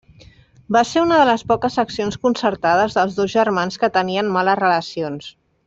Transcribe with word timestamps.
Va 0.75 0.81
ser 0.91 1.03
una 1.07 1.19
de 1.19 1.27
les 1.29 1.43
poques 1.51 1.77
accions 1.83 2.17
concertades 2.25 2.97
dels 3.01 3.21
dos 3.21 3.31
germans 3.37 3.79
que 3.85 3.91
tenien 3.99 4.33
males 4.39 4.61
relacions. 4.67 5.31